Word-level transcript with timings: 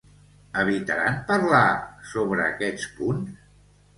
Evitaran 0.61 1.19
parlar 1.27 1.59
sobre 2.13 2.43
aquests 2.47 2.87
punts? 2.97 3.37